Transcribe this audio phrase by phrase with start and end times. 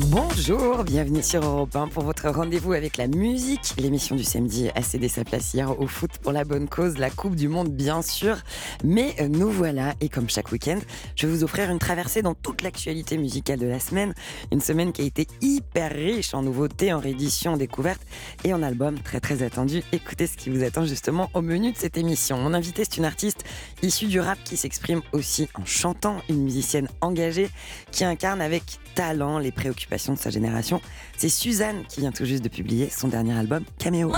[0.00, 3.74] Bonjour, bienvenue sur Europe 1 pour votre rendez-vous avec la musique.
[3.76, 7.10] L'émission du samedi a cédé sa place hier au foot pour la bonne cause, la
[7.10, 8.38] Coupe du Monde bien sûr.
[8.84, 10.78] Mais euh, nous voilà, et comme chaque week-end,
[11.14, 14.14] je vais vous offrir une traversée dans toute l'actualité musicale de la semaine.
[14.50, 18.02] Une semaine qui a été hyper riche en nouveautés, en rééditions, en découvertes
[18.44, 19.82] et en albums très très attendus.
[19.92, 22.38] Écoutez ce qui vous attend justement au menu de cette émission.
[22.38, 23.44] Mon invité, c'est une artiste
[23.82, 27.50] issue du rap qui s'exprime aussi en chantant, une musicienne engagée
[27.90, 28.62] qui incarne avec
[28.94, 30.80] talent les préoccupations de sa génération.
[31.16, 34.12] C'est Suzanne qui vient tout juste de publier son dernier album, Caméo.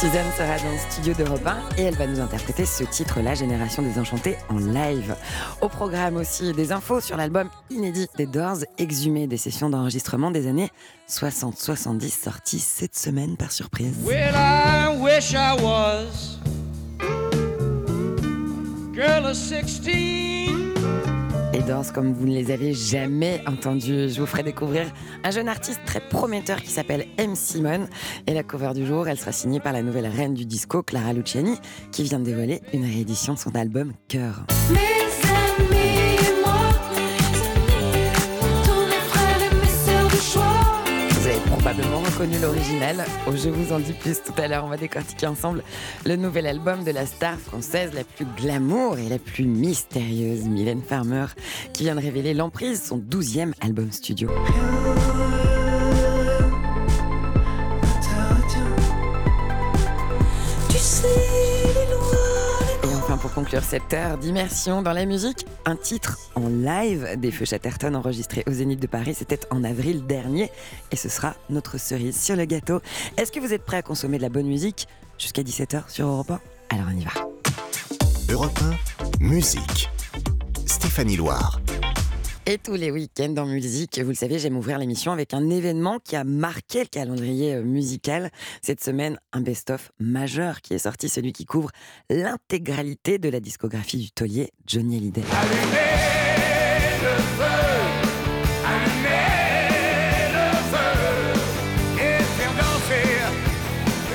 [0.00, 3.34] Suzanne sera dans le studio d'Europe 1 et elle va nous interpréter ce titre La
[3.34, 5.16] Génération des Enchantés en live.
[5.60, 10.46] Au programme aussi des infos sur l'album inédit des Doors, exhumé des sessions d'enregistrement des
[10.46, 10.70] années
[11.08, 13.96] 60-70 sorties cette semaine par surprise.
[14.04, 16.37] Well, I wish I was
[18.98, 19.82] girl of 16.
[21.52, 25.48] Les Doors, comme vous ne les avez jamais entendus, je vous ferai découvrir un jeune
[25.48, 27.36] artiste très prometteur qui s'appelle M.
[27.36, 27.86] Simon.
[28.26, 31.12] Et la cover du jour, elle sera signée par la nouvelle reine du disco, Clara
[31.12, 31.58] Luciani,
[31.92, 34.44] qui vient de dévoiler une réédition de son album Cœur.
[41.68, 43.04] Probablement reconnu l'original.
[43.26, 44.64] Oh, je vous en dis plus tout à l'heure.
[44.64, 45.62] On va décortiquer ensemble
[46.06, 50.80] le nouvel album de la star française la plus glamour et la plus mystérieuse, Mylène
[50.80, 51.26] Farmer,
[51.74, 54.30] qui vient de révéler l'emprise, son 12e album studio.
[63.48, 68.44] Conclure cette heure d'immersion dans la musique, un titre en live des Feux Chatterton enregistré
[68.46, 69.14] au Zénith de Paris.
[69.14, 70.50] C'était en avril dernier
[70.92, 72.82] et ce sera notre cerise sur le gâteau.
[73.16, 76.30] Est-ce que vous êtes prêts à consommer de la bonne musique jusqu'à 17h sur Europe
[76.30, 76.40] 1
[76.76, 77.12] Alors on y va.
[78.30, 78.58] Europe
[79.22, 79.88] 1, musique.
[80.66, 81.58] Stéphanie Loire.
[82.50, 85.98] Et tous les week-ends en musique, vous le savez, j'aime ouvrir l'émission avec un événement
[85.98, 88.30] qui a marqué le calendrier euh, musical.
[88.62, 91.68] Cette semaine, un best-of majeur qui est sorti, celui qui couvre
[92.08, 95.24] l'intégralité de la discographie du taulier Johnny Hallyday.
[95.30, 95.58] Allumez
[97.02, 97.44] le feu,
[98.64, 99.28] allumez
[100.32, 100.88] le feu,
[101.98, 103.08] et faire danser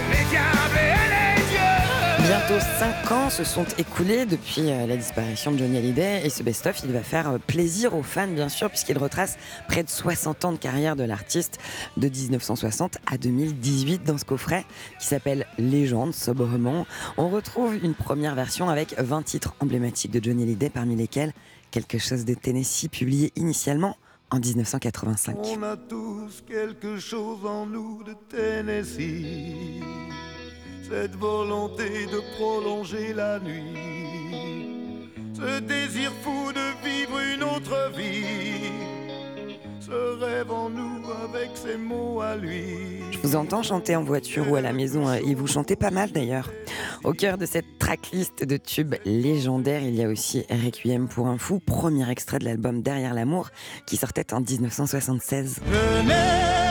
[0.10, 2.28] les diables et les dieux.
[2.28, 6.44] Bientôt 5 ans se sont écoulés depuis euh, la disparition de Johnny Hallyday et ce
[6.44, 10.46] best-of, il va faire euh, plaisir aux fans bien sûr puisqu'il retrace près de 60
[10.46, 11.58] ans de carrière de l'artiste
[11.98, 14.66] de 1960 à 2018 dans ce coffret
[15.00, 16.86] qui s'appelle Légende sobrement.
[17.18, 21.34] On retrouve une première version avec 20 titres emblématiques de Johnny Hallyday parmi lesquels
[21.72, 23.98] Quelque chose de Tennessee publié initialement
[24.30, 25.38] en 1985.
[25.58, 29.82] On a tous quelque chose en nous de Tennessee.
[30.90, 35.10] Cette volonté de prolonger la nuit.
[35.34, 38.70] Ce désir fou de vivre une autre vie.
[39.80, 43.02] Ce rêve en nous avec ses mots à lui.
[43.12, 45.92] Je vous entends chanter en voiture ou à la maison, hein, et vous chantez pas
[45.92, 46.52] mal d'ailleurs.
[47.04, 51.38] Au cœur de cette tracklist de tubes légendaires, il y a aussi Requiem pour un
[51.38, 53.50] fou, premier extrait de l'album Derrière l'amour,
[53.86, 55.60] qui sortait en 1976.
[55.66, 56.63] Je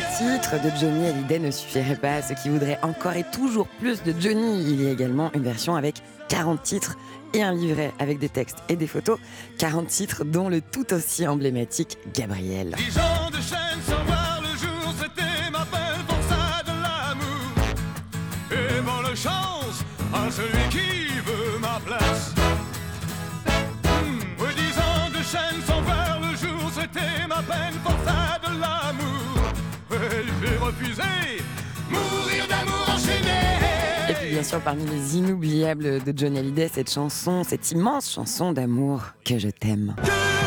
[0.00, 4.02] 20 titres de Johnny Hallyday ne suffiraient pas, ceux qui voudraient encore et toujours plus
[4.02, 5.96] de Johnny, il y a également une version avec
[6.28, 6.96] 40 titres
[7.34, 9.18] et un livret avec des textes et des photos.
[9.58, 12.74] 40 titres dont le tout aussi emblématique Gabriel.
[19.16, 19.84] Chance
[20.14, 22.32] à celui qui veut ma place.
[23.84, 24.20] Hmm,
[30.70, 31.02] refusé
[31.90, 34.08] mourir d'amour enchaîné.
[34.08, 38.52] Et puis bien sûr parmi les inoubliables de Johnny Hallyday, cette chanson, cette immense chanson
[38.52, 39.96] d'amour que je t'aime.
[40.02, 40.39] Que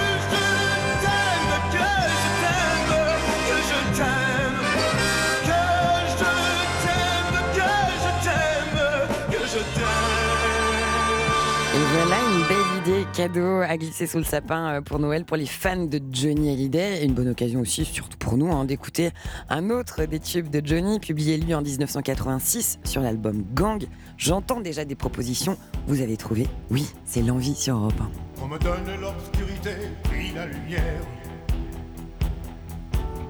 [13.27, 17.01] cadeau à glisser sous le sapin euh, pour Noël pour les fans de Johnny Hallyday.
[17.01, 19.11] Et une bonne occasion aussi, surtout pour nous, hein, d'écouter
[19.49, 23.81] un autre des tubes de Johnny, publié lui en 1986 sur l'album Gang.
[24.17, 25.57] J'entends déjà des propositions.
[25.87, 28.43] Vous avez trouvé Oui, c'est l'envie sur Europe 1.
[28.43, 29.71] On me donne l'obscurité,
[30.03, 31.01] puis la lumière.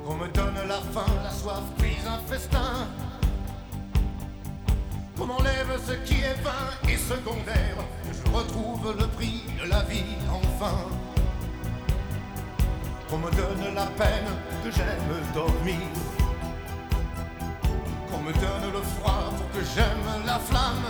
[0.03, 2.87] Qu'on me donne la faim, la soif, puis un festin.
[5.17, 7.77] Qu'on m'enlève ce qui est vain et secondaire.
[8.11, 10.75] Je retrouve le prix de la vie enfin.
[13.09, 14.31] Qu'on me donne la peine,
[14.63, 15.87] que j'aime dormir.
[18.09, 20.87] Qu'on me donne le froid pour que j'aime la flamme.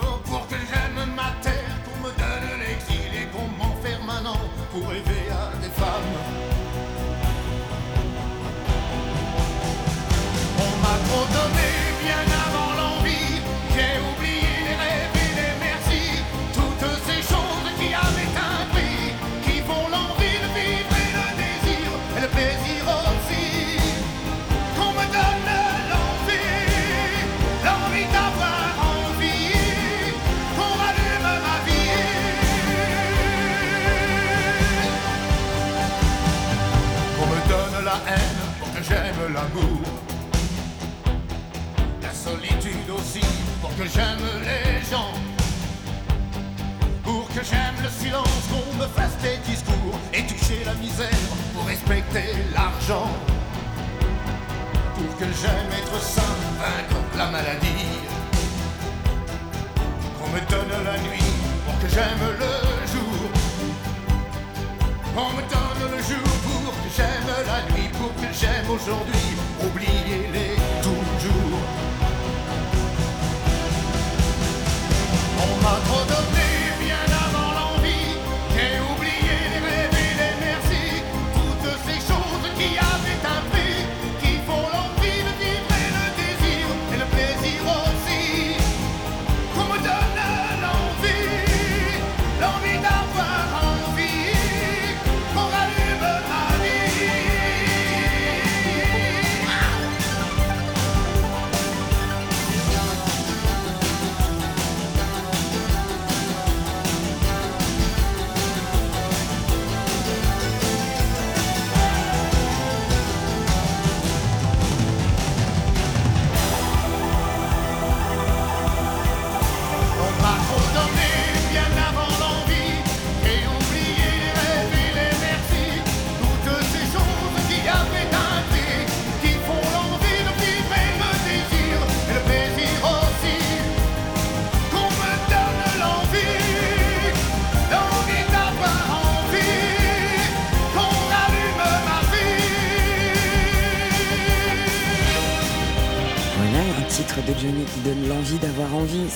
[0.00, 4.38] Oh, pour que j'aime ma terre, qu'on me donne l'exil et qu'on m'enferme an
[4.72, 5.17] pour rêver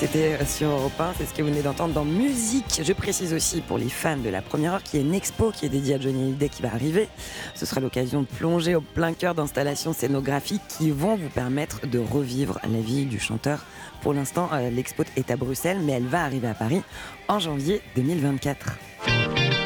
[0.02, 2.82] C'était sur Europe 1, c'est ce que vous venez d'entendre dans Musique.
[2.82, 5.52] Je précise aussi pour les fans de la première heure qu'il y a une expo
[5.52, 7.08] qui est dédiée à Johnny Hallyday qui va arriver.
[7.54, 12.00] Ce sera l'occasion de plonger au plein cœur d'installations scénographiques qui vont vous permettre de
[12.00, 13.64] revivre la vie du chanteur.
[14.00, 16.82] Pour l'instant, euh, l'expo est à Bruxelles, mais elle va arriver à Paris
[17.28, 18.76] en janvier 2024.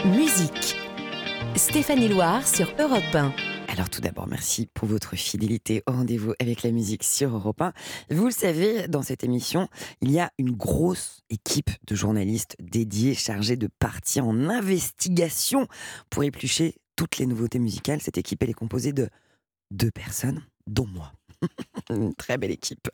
[0.04, 0.76] Musique.
[1.54, 3.55] Stéphanie Loire sur Europe 1.
[3.76, 7.74] Alors tout d'abord, merci pour votre fidélité au rendez-vous avec la musique sur Europe 1.
[8.08, 9.68] Vous le savez, dans cette émission,
[10.00, 15.68] il y a une grosse équipe de journalistes dédiés, chargés de partir en investigation
[16.08, 18.00] pour éplucher toutes les nouveautés musicales.
[18.00, 19.10] Cette équipe, elle est composée de
[19.70, 21.12] deux personnes, dont moi.
[21.90, 22.88] Une très belle équipe.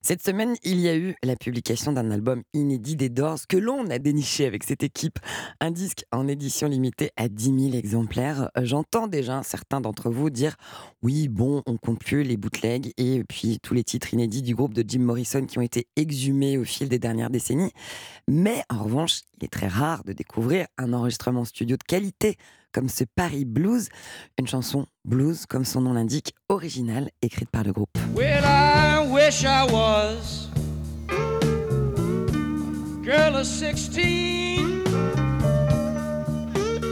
[0.00, 3.88] Cette semaine, il y a eu la publication d'un album inédit des Doors que l'on
[3.90, 5.18] a déniché avec cette équipe.
[5.60, 8.50] Un disque en édition limitée à 10 000 exemplaires.
[8.62, 10.56] J'entends déjà certains d'entre vous dire
[11.02, 14.74] oui, bon, on compte plus les bootlegs et puis tous les titres inédits du groupe
[14.74, 17.72] de Jim Morrison qui ont été exhumés au fil des dernières décennies.
[18.28, 22.36] Mais en revanche, il est très rare de découvrir un enregistrement studio de qualité
[22.72, 23.88] comme ce Paris Blues,
[24.38, 27.96] une chanson blues, comme son nom l'indique, originale, écrite par le groupe.
[28.14, 30.48] Well, I wish I was
[33.04, 34.84] girl of 16,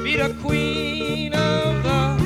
[0.04, 2.19] be the queen of the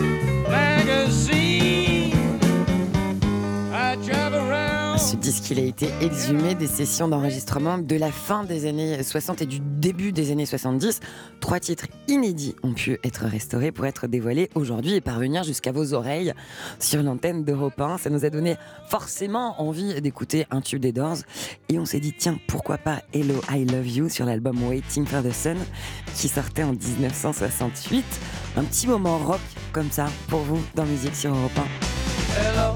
[5.14, 9.46] Ce disque, a été exhumé des sessions d'enregistrement de la fin des années 60 et
[9.46, 10.98] du début des années 70.
[11.38, 15.94] Trois titres inédits ont pu être restaurés pour être dévoilés aujourd'hui et parvenir jusqu'à vos
[15.94, 16.34] oreilles
[16.80, 17.98] sur l'antenne d'Europe 1.
[17.98, 18.56] Ça nous a donné
[18.88, 21.18] forcément envie d'écouter un tube des Doors.
[21.68, 25.22] Et on s'est dit, tiens, pourquoi pas Hello, I Love You sur l'album Waiting for
[25.22, 25.58] the Sun
[26.16, 28.04] qui sortait en 1968.
[28.56, 29.40] Un petit moment rock
[29.72, 31.94] comme ça pour vous dans Musique sur Europe 1.
[32.36, 32.74] Hello,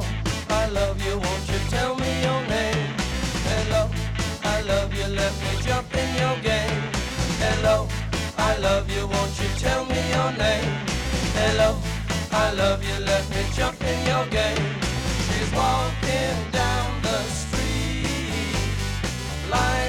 [8.58, 10.72] I love you, won't you tell me your name?
[11.38, 11.76] Hello,
[12.32, 14.74] I love you, let me jump in your game.
[15.26, 18.58] She's walking down the street,
[19.46, 19.87] blind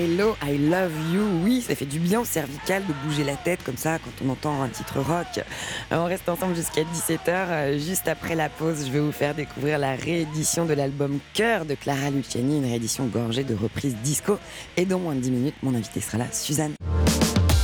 [0.00, 1.22] Hello, I love you.
[1.42, 4.30] Oui, ça fait du bien au cervical de bouger la tête comme ça quand on
[4.30, 5.44] entend un titre rock.
[5.90, 7.84] On reste ensemble jusqu'à 17h.
[7.84, 11.74] Juste après la pause, je vais vous faire découvrir la réédition de l'album Cœur de
[11.74, 14.38] Clara Luciani, une réédition gorgée de reprises disco.
[14.76, 16.74] Et dans moins de 10 minutes, mon invité sera là, Suzanne.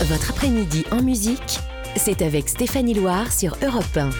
[0.01, 1.61] Votre après-midi en musique,
[1.97, 4.11] c'est avec Stéphanie Loire sur Europe 1.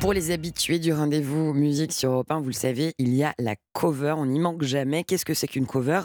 [0.00, 3.34] Pour les habitués du rendez-vous musique sur Europe 1, vous le savez, il y a
[3.38, 5.04] la cover, on n'y manque jamais.
[5.04, 6.00] Qu'est-ce que c'est qu'une cover?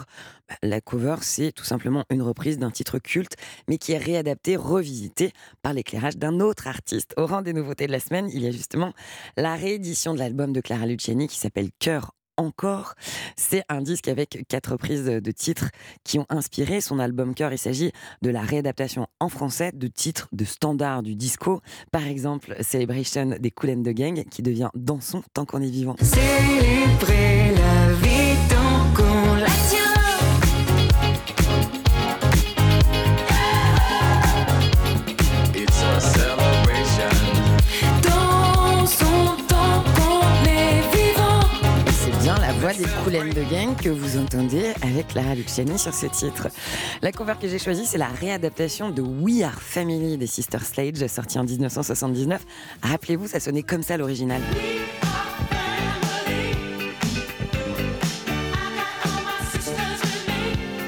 [0.50, 3.36] Bah, La cover, c'est tout simplement une reprise d'un titre culte,
[3.68, 7.14] mais qui est réadapté, revisité par l'éclairage d'un autre artiste.
[7.16, 8.92] Au rang des nouveautés de la semaine, il y a justement
[9.38, 12.94] la réédition de l'album de Clara Luciani qui s'appelle Cœur encore.
[13.36, 15.70] C'est un disque avec quatre reprises de titres
[16.04, 17.52] qui ont inspiré son album Cœur.
[17.52, 21.60] Il s'agit de la réadaptation en français de titres de standards du disco.
[21.92, 25.96] Par exemple, Celebration des Cool and the Gang qui devient Dansons tant qu'on est vivant.
[26.00, 27.45] Célébrer
[42.76, 46.48] Cool and the Gang que vous entendez avec Clara Luciani sur ce titre.
[47.00, 51.06] La cover que j'ai choisie, c'est la réadaptation de We Are Family des Sister Sledge,
[51.06, 52.44] sortie en 1979.
[52.82, 54.42] Rappelez-vous, ça sonnait comme ça l'original.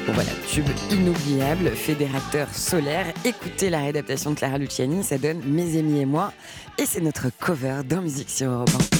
[0.07, 3.07] Bon voilà, tube inoubliable, fédérateur solaire.
[3.25, 6.35] Écoutez la réadaptation de Clara Luciani, ça donne Mes amis et moi.
[6.77, 8.98] Et c'est notre cover dans Musique sur Europe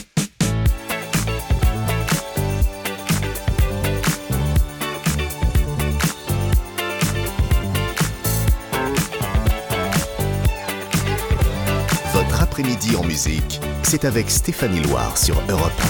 [12.59, 15.81] après-midi en musique, c'est avec Stéphanie Loire sur Europe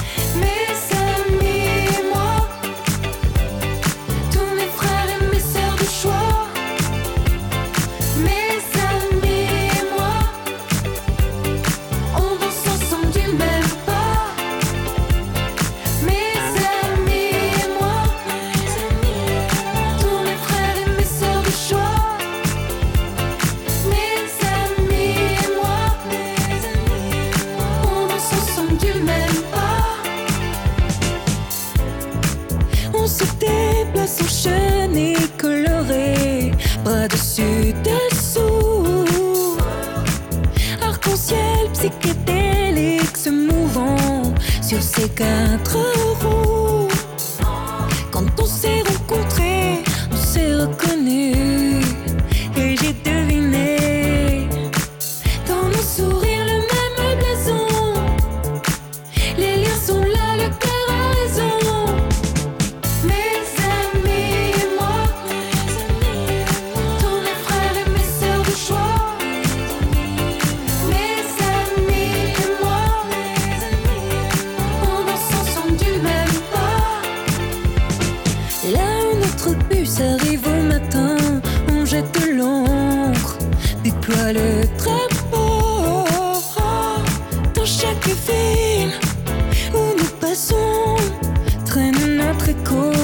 [92.53, 92.98] traîne notre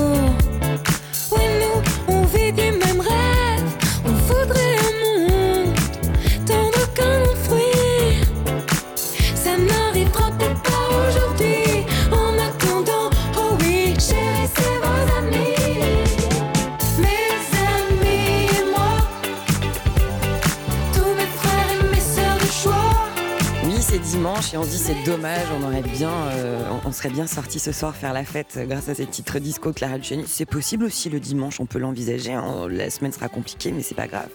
[27.09, 30.25] bien sorti ce soir faire la fête euh, grâce à ces titres disco Clara Luciani.
[30.27, 32.33] C'est possible aussi le dimanche, on peut l'envisager.
[32.33, 32.67] hein.
[32.69, 34.29] La semaine sera compliquée, mais c'est pas grave.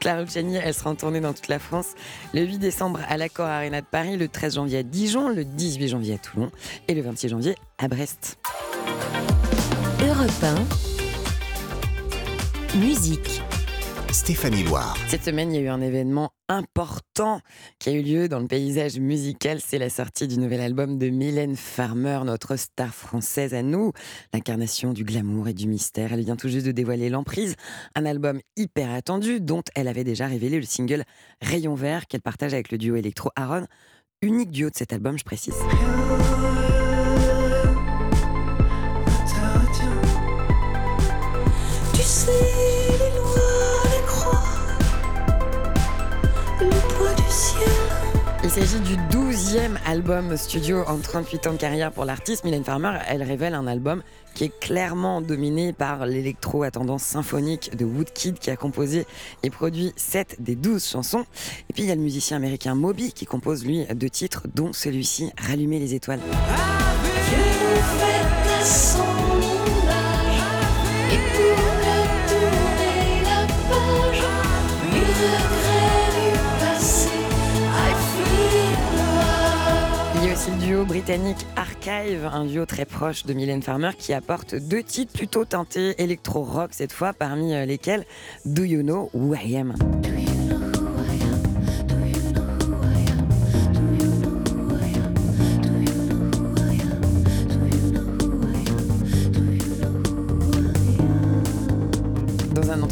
[0.00, 1.88] Clara Luciani, elle sera en tournée dans toute la France
[2.34, 5.88] le 8 décembre à l'Accor Arena de Paris, le 13 janvier à Dijon, le 18
[5.88, 6.50] janvier à Toulon
[6.88, 8.38] et le 26 janvier à Brest.
[10.00, 10.30] Europe
[12.74, 12.78] 1.
[12.78, 13.42] Musique.
[14.18, 14.96] Stéphanie Loire.
[15.06, 17.40] Cette semaine, il y a eu un événement important
[17.78, 19.60] qui a eu lieu dans le paysage musical.
[19.64, 23.92] C'est la sortie du nouvel album de Mylène Farmer, notre star française à nous,
[24.34, 26.12] l'incarnation du glamour et du mystère.
[26.12, 27.54] Elle vient tout juste de dévoiler L'Emprise,
[27.94, 31.04] un album hyper attendu dont elle avait déjà révélé le single
[31.40, 33.66] Rayon Vert qu'elle partage avec le duo électro Aaron.
[34.20, 35.54] Unique duo de cet album, je précise.
[41.94, 42.77] Tu sais,
[48.48, 52.44] Il s'agit du 12e album studio en 38 ans de carrière pour l'artiste.
[52.44, 54.02] Mylène Farmer, elle révèle un album
[54.34, 59.06] qui est clairement dominé par l'électro à tendance symphonique de Woodkid qui a composé
[59.42, 61.26] et produit 7 des 12 chansons.
[61.68, 64.72] Et puis il y a le musicien américain Moby qui compose lui deux titres dont
[64.72, 66.20] celui-ci Rallumer les étoiles.
[80.68, 85.46] Duo britannique Archive, un duo très proche de Mylène Farmer qui apporte deux titres plutôt
[85.46, 88.04] teintés électro-rock cette fois, parmi euh, lesquels
[88.44, 89.74] Do You Know Who I Am?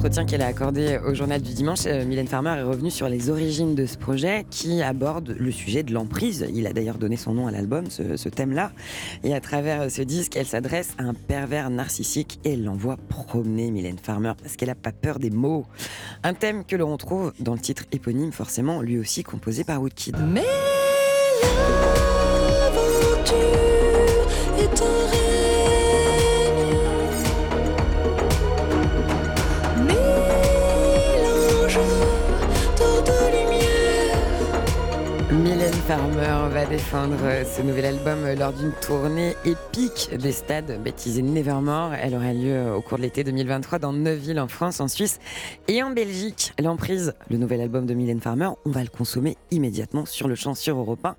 [0.08, 3.74] Qu'elle a accordé au journal du dimanche, euh, Mylène Farmer est revenue sur les origines
[3.74, 6.46] de ce projet qui aborde le sujet de l'emprise.
[6.54, 8.70] Il a d'ailleurs donné son nom à l'album, ce, ce thème-là.
[9.24, 13.98] Et à travers ce disque, elle s'adresse à un pervers narcissique et l'envoie promener Mylène
[13.98, 15.66] Farmer parce qu'elle n'a pas peur des mots.
[16.22, 20.16] Un thème que l'on retrouve dans le titre éponyme, forcément, lui aussi composé par Woodkid.
[20.32, 20.44] Mais
[35.32, 41.94] Mylène Farmer va défendre ce nouvel album lors d'une tournée épique des stades baptisés Nevermore.
[41.94, 45.18] Elle aura lieu au cours de l'été 2023 dans neuf villes en France, en Suisse
[45.66, 46.52] et en Belgique.
[46.62, 50.54] L'emprise, le nouvel album de Mylène Farmer, on va le consommer immédiatement sur le champ
[50.54, 51.16] sur Europe 1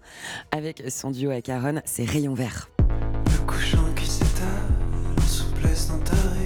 [0.51, 2.69] avec son duo avec Aaron, c'est Rayon Vert.
[2.79, 4.47] Le couchant qui s'étale
[5.17, 6.36] en souplesse dans ta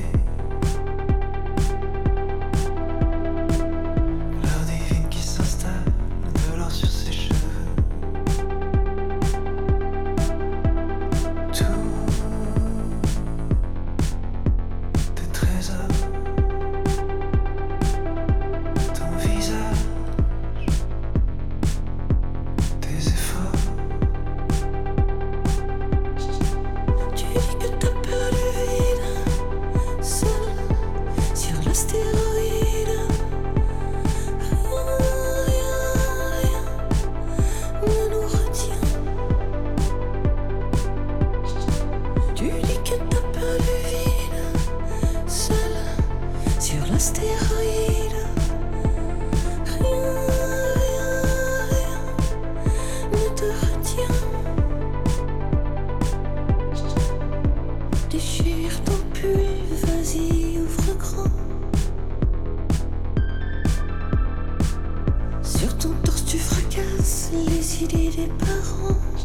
[67.82, 69.21] fracasses les idées des parents.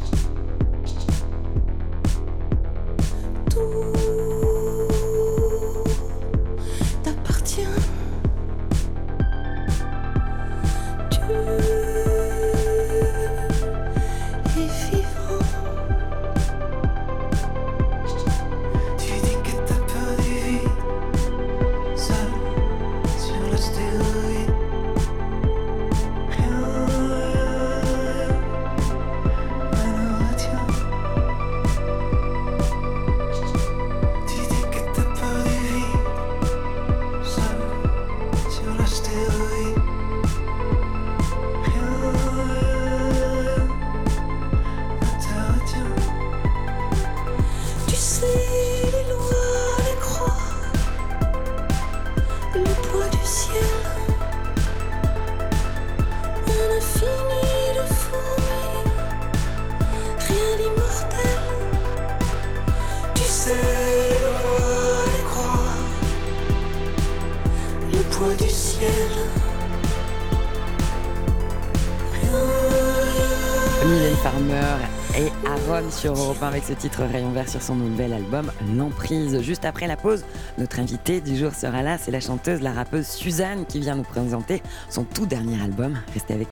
[75.97, 79.41] Sur Europe 1 avec ce titre Rayon Vert sur son nouvel album L'Emprise.
[79.41, 80.25] Juste après la pause,
[80.59, 84.03] notre invitée du jour sera là, c'est la chanteuse, la rappeuse Suzanne qui vient nous
[84.03, 85.99] présenter son tout dernier album.
[86.13, 86.49] Restez avec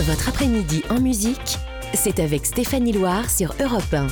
[0.00, 1.58] Votre après-midi en musique,
[1.92, 4.06] c'est avec Stéphanie Loire sur Europe 1.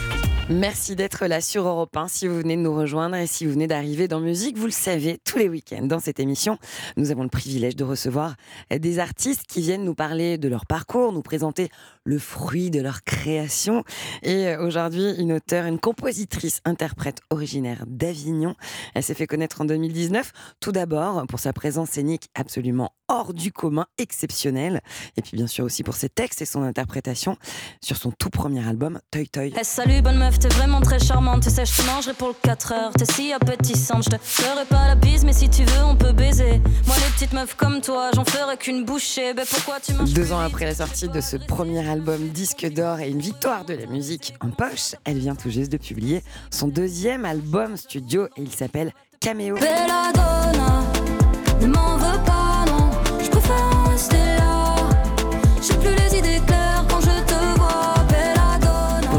[0.50, 2.09] Merci d'être là sur Europe 1.
[2.09, 4.72] Si vous venez de nous rejoindre et si vous venez d'arriver dans Musique, vous le
[4.72, 6.59] savez, tous les week-ends dans cette émission,
[6.98, 8.35] nous avons le privilège de recevoir
[8.70, 11.70] des artistes qui viennent nous parler de leur parcours, nous présenter
[12.04, 13.82] le fruit de leur création.
[14.22, 18.54] Et aujourd'hui, une auteure, une compositrice, interprète originaire d'Avignon.
[18.94, 23.52] Elle s'est fait connaître en 2019, tout d'abord pour sa présence scénique absolument hors du
[23.52, 24.80] commun, exceptionnelle.
[25.16, 27.36] Et puis bien sûr aussi pour ses textes et son interprétation
[27.82, 29.52] sur son tout premier album, Toy Toy.
[29.58, 31.42] Eh, salut bonne meuf, t'es vraiment très charmante.
[31.42, 32.92] Tu sais, je te mangerai pour le 4 heures.
[32.92, 36.12] T'es si appétissante, je te ferai pas la bise, mais si tu veux, on peut
[36.12, 36.60] baiser.
[36.86, 39.34] Moi, les petites meufs comme toi, j'en ferai qu'une bouchée.
[39.34, 43.00] Ben pourquoi tu manges Deux ans après la sortie de ce premier album disque d'or
[43.00, 46.68] et une victoire de la musique en poche, elle vient tout juste de publier son
[46.68, 49.57] deuxième album studio et il s'appelle Cameo.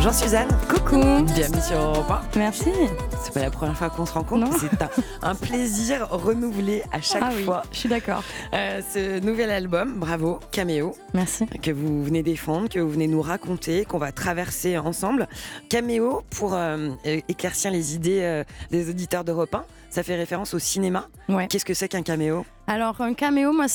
[0.06, 0.50] Bonjour Suzanne.
[0.70, 1.02] Coucou.
[1.34, 2.38] Bienvenue sur Europe 1.
[2.38, 2.70] Merci.
[3.24, 4.90] C'est pas la première fois qu'on se rencontre, c'est un,
[5.24, 7.64] un plaisir renouvelé à chaque ah oui, fois.
[7.72, 8.22] je suis d'accord.
[8.54, 11.48] Euh, ce nouvel album, bravo, Cameo, Merci.
[11.48, 15.28] que vous venez défendre, que vous venez nous raconter, qu'on va traverser ensemble.
[15.70, 20.60] Caméo, pour euh, éclaircir les idées euh, des auditeurs d'Europe 1, ça fait référence au
[20.60, 21.08] cinéma.
[21.30, 21.48] Ouais.
[21.48, 23.68] Qu'est-ce que c'est qu'un caméo Alors un caméo, moi,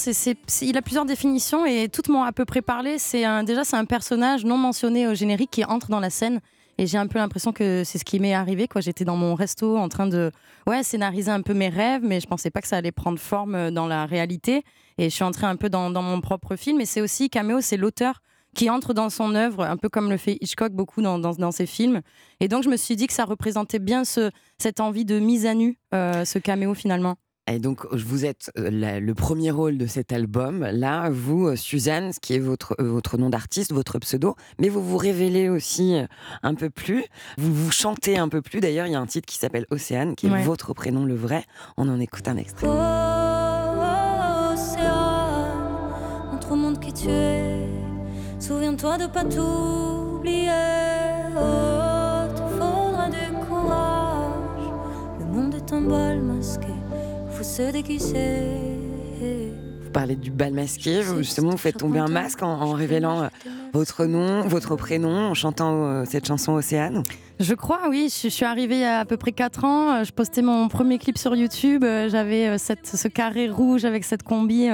[0.62, 2.98] il a plusieurs définitions et toutes m'ont à peu près parlé.
[2.98, 6.40] C'est déjà c'est un personnage non mentionné au générique qui entre dans la scène.
[6.76, 8.66] Et j'ai un peu l'impression que c'est ce qui m'est arrivé.
[8.78, 10.32] J'étais dans mon resto en train de
[10.82, 13.70] scénariser un peu mes rêves, mais je pensais pas que ça allait prendre forme euh,
[13.70, 14.64] dans la réalité.
[14.96, 16.80] Et je suis entrée un peu dans, mon propre film.
[16.80, 18.22] Et c'est aussi, caméo, c'est l'auteur
[18.54, 22.00] qui entre dans son œuvre, un peu comme le fait Hitchcock beaucoup dans, ses films.
[22.40, 25.46] Et donc je me suis dit que ça représentait bien ce, cette envie de mise
[25.46, 27.16] à nu, euh, ce caméo finalement.
[27.52, 30.60] Et donc, vous êtes euh, la- le premier rôle de cet album.
[30.72, 34.68] Là, vous, euh, Suzanne, ce qui est votre, euh, votre nom d'artiste, votre pseudo, mais
[34.68, 35.96] vous vous révélez aussi
[36.44, 37.04] un peu plus.
[37.38, 38.60] Vous vous chantez un peu plus.
[38.60, 40.42] D'ailleurs, il y a un titre qui s'appelle Océane, qui est Ouais.
[40.42, 41.44] votre prénom, le vrai.
[41.76, 42.68] On en écoute un extrait.
[42.68, 42.70] Oh,
[44.52, 45.48] océan,
[46.32, 47.66] montre au monde qui tu es.
[48.38, 49.40] Souviens-toi de pas tout
[50.18, 50.48] oublier.
[51.36, 54.70] Oh, te faudra du courage.
[55.18, 56.68] Le monde est un bal masqué.
[57.40, 58.42] Faut se déguiser.
[59.82, 61.00] Vous parlez du bal masqué.
[61.00, 63.28] Vous, justement, vous faites tomber un masque en, en révélant euh,
[63.72, 67.02] votre nom, votre prénom, en chantant euh, cette chanson Océane.
[67.38, 68.12] Je crois, oui.
[68.14, 69.90] Je, je suis arrivée il y a à peu près 4 ans.
[69.94, 71.82] Euh, Je postais mon premier clip sur YouTube.
[72.08, 74.68] J'avais ce carré rouge avec cette combi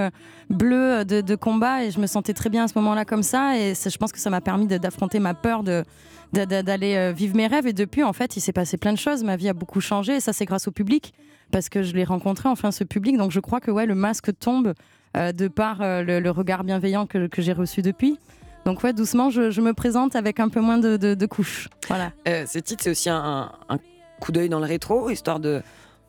[0.50, 3.56] bleue de, de combat et je me sentais très bien à ce moment-là comme ça.
[3.56, 5.84] Et je pense que ça m'a permis d'affronter ma peur de
[6.32, 8.98] de- de- d'aller vivre mes rêves et depuis en fait il s'est passé plein de
[8.98, 11.14] choses ma vie a beaucoup changé et ça c'est grâce au public
[11.50, 14.30] parce que je l'ai rencontré enfin ce public donc je crois que ouais le masque
[14.38, 14.74] tombe
[15.16, 18.18] euh, de par euh, le, le regard bienveillant que, que j'ai reçu depuis
[18.64, 21.68] donc ouais doucement je, je me présente avec un peu moins de, de- de couches
[21.88, 23.78] voilà Euh, ce titre, c'est aussi un, un
[24.20, 25.62] coup d'œil dans le rétro, histoire de,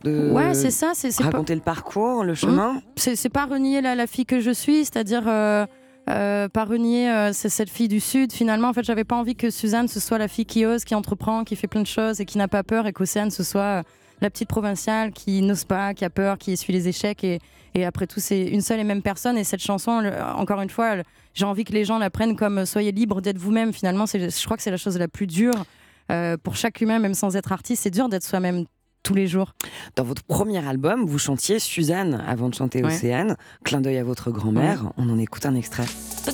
[0.05, 0.91] Ouais, c'est ça.
[0.93, 2.81] C'est c'est pas, raconter le parcours, le chemin.
[2.95, 5.65] c'est c'est pas renier la, la fille que je suis, c'est-à-dire euh,
[6.09, 8.31] euh, pas renier euh, cette fille du Sud.
[8.31, 10.93] Finalement, en fait, j'avais pas envie que Suzanne ce soit la fille qui ose, qui
[10.95, 13.83] entreprend, qui fait plein de choses et qui n'a pas peur, et qu'Océane ce soit
[14.21, 17.23] la petite provinciale qui n'ose pas, qui a peur, qui essuie les échecs.
[17.23, 17.39] Et,
[17.75, 19.37] et après tout, c'est une seule et même personne.
[19.37, 20.95] Et cette chanson, le- encore une fois,
[21.33, 23.73] j'ai envie que les gens la prennent comme euh, soyez libre d'être vous-même.
[23.73, 25.65] Finalement, c'est- je crois que c'est la chose la plus dure.
[26.09, 28.63] euh, pour chaque humain, même sans être artiste, c'est dur d'être soi-même
[29.03, 29.53] tous les jours.
[29.97, 32.93] Dans votre premier album, vous chantiez Suzanne avant de chanter Ouais.
[32.95, 33.35] Océane.
[33.65, 34.91] Clin d'œil à votre grand-mère.
[34.97, 35.83] On en écoute un extrait.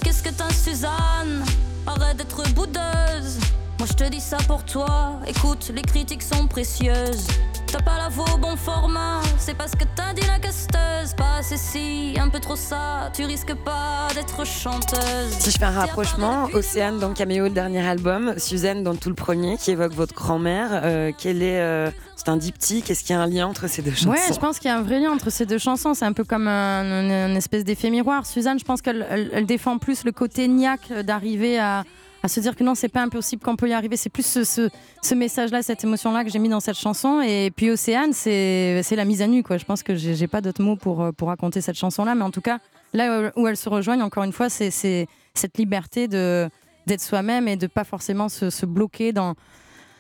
[0.04, 1.44] Qu'est-ce que t'as, Suzanne?
[1.88, 3.40] Arrête d'être boudeuse.
[3.84, 5.20] Moi, je te dis ça pour toi.
[5.28, 7.28] Écoute, les critiques sont précieuses.
[7.68, 9.20] T'as pas la voix au bon format.
[9.38, 11.14] C'est parce que t'as dit la casteuse.
[11.18, 13.12] Pas assez si, un peu trop ça.
[13.14, 15.32] Tu risques pas d'être chanteuse.
[15.38, 19.10] Si je fais un rapprochement, Océane dans le caméo, le dernier album, Suzanne dans tout
[19.10, 20.70] le premier, qui évoque votre grand-mère.
[20.72, 22.90] euh, quel est, euh, c'est un diptyque.
[22.90, 24.74] Est-ce qu'il y a un lien entre ces deux chansons Ouais, je pense qu'il y
[24.74, 25.94] a un vrai lien entre ces deux chansons.
[25.94, 28.26] C'est un peu comme un, un- une espèce d'effet miroir.
[28.26, 31.84] Suzanne, je pense qu'elle elle- elle défend plus le côté niaque d'arriver à,
[32.24, 33.98] à se dire que non, c'est pas impossible qu'on peut y arriver.
[33.98, 37.20] C'est plus ce, ce- message-là, cette émotion-là que j'ai mis dans cette chanson.
[37.22, 39.44] Et puis Océane, c'est la mise à nu.
[39.44, 39.58] Quoi.
[39.58, 42.16] Je pense que j'ai pas d'autres mots pour, euh, pour raconter cette chanson-là.
[42.16, 42.60] Mais en tout cas,
[42.94, 47.68] là où elles se rejoignent, encore une fois, c'est cette liberté d'être soi-même et de
[47.68, 49.36] pas forcément se, bloquer dans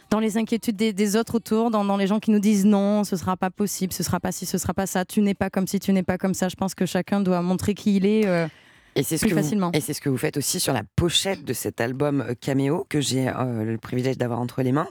[0.09, 3.03] dans les inquiétudes des, des autres autour, dans, dans les gens qui nous disent non,
[3.03, 5.49] ce sera pas possible, ce sera pas ci, ce sera pas ça, tu n'es pas
[5.49, 6.49] comme si, tu n'es pas comme ça.
[6.49, 8.27] Je pense que chacun doit montrer qui il est.
[8.27, 8.47] euh,
[8.95, 9.67] Et c'est ce Plus que facilement.
[9.71, 12.33] Vous, et c'est ce que vous faites aussi sur la pochette de cet album euh,
[12.39, 14.87] Caméo que j'ai euh, le privilège d'avoir entre les mains.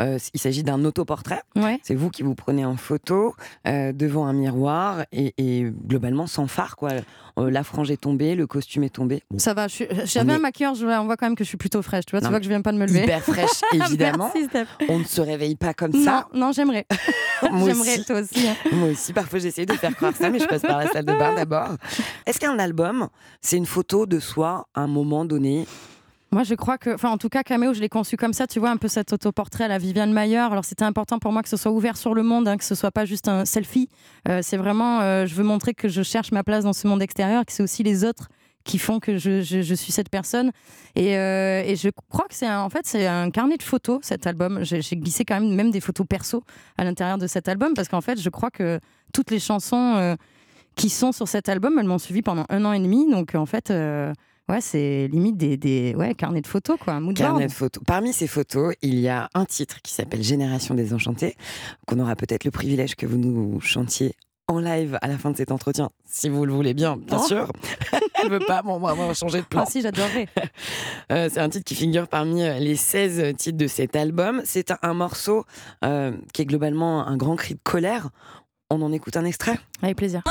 [0.00, 1.42] Euh, il s'agit d'un autoportrait.
[1.56, 1.78] Ouais.
[1.82, 3.34] C'est vous qui vous prenez en photo
[3.66, 6.90] euh, devant un miroir et, et globalement sans phare quoi.
[7.36, 9.24] La frange est tombée, le costume est tombé.
[9.28, 11.56] Bon, Ça va, j'avais un est- maquilleur, je, on voit quand même que je suis
[11.56, 12.06] plutôt fraîche.
[12.06, 13.02] Tu vois, tu Non, vois que je viens pas de me lever.
[13.02, 14.30] hyper fraîche évidemment.
[14.32, 14.68] Merci.
[14.88, 16.28] On ne se réveille pas comme ça.
[16.32, 16.86] non, j'aimerais.
[17.50, 18.46] Moi j'aimerais, toi aussi.
[18.48, 18.54] hein.
[18.72, 21.12] Moi aussi, parfois j'essaie de faire croire ça, mais je passe par la salle de
[21.12, 21.70] bain d'abord.
[22.24, 23.08] Est-ce qu'un album,
[23.44, 25.66] c'est une photo de soi à un moment donné
[26.32, 28.46] Moi, je crois que, enfin, en tout cas, Caméo, je l'ai conçu comme ça.
[28.46, 30.38] Tu vois, un peu cet autoportrait à la Viviane Mayer.
[30.38, 32.74] Alors, c'était important pour moi que ce soit ouvert sur le monde, hein, que ce
[32.74, 33.90] soit pas juste un selfie.
[34.28, 37.02] Euh, c'est vraiment, euh, je veux montrer que je cherche ma place dans ce monde
[37.02, 38.28] extérieur, que c'est aussi les autres
[38.64, 40.50] qui font que je, suis cette personne.
[40.96, 44.26] Et, euh, et je crois que c'est en fait c'est un carnet de photos cet
[44.26, 44.60] album.
[44.62, 46.42] J'ai glissé quand même même des photos perso
[46.78, 48.80] à l'intérieur de cet album parce qu'en fait je crois que
[49.12, 50.16] toutes les chansons
[50.76, 53.10] qui sont sur cet album, elles m'ont suivi pendant un an et demi.
[53.10, 54.12] Donc en fait, euh,
[54.48, 57.16] ouais, c'est limite des, des ouais, carnets de photos, quoi, mood.
[57.16, 57.82] Carnet de photos.
[57.86, 61.36] Parmi ces photos, il y a un titre qui s'appelle Génération désenchantée,
[61.86, 64.14] qu'on aura peut-être le privilège que vous nous chantiez
[64.46, 67.26] en live à la fin de cet entretien, si vous le voulez bien, bien Oh.
[67.26, 67.50] sûr.
[68.22, 69.62] Elle veut pas, bon, moi, va changer de plan.
[69.66, 70.28] Ah si, j'adorerais.
[71.12, 74.40] Euh, c'est un titre qui figure parmi euh, les 16 titres de cet album.
[74.46, 75.44] C'est un, un morceau
[75.84, 78.08] euh, qui est globalement un grand cri de colère.
[78.74, 80.22] On en écoute un extrait Avec plaisir.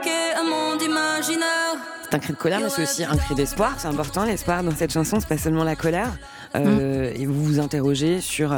[0.00, 1.74] C'est un monde imaginaire.
[2.04, 3.74] C'est un cri de colère, mais c'est aussi un cri d'espoir.
[3.78, 6.12] C'est important, l'espoir dans cette chanson, c'est pas seulement la colère.
[6.54, 8.52] Euh, Et vous vous interrogez sur